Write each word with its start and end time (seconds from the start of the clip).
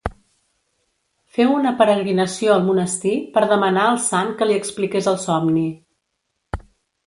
Féu 1.37 1.51
una 1.57 1.73
peregrinació 1.81 2.55
al 2.55 2.65
monestir 2.71 3.13
per 3.37 3.45
demanar 3.53 3.87
al 3.93 4.03
sant 4.09 4.35
que 4.41 4.51
li 4.51 4.59
expliqués 4.65 5.15
el 5.15 5.23
somni. 5.29 5.67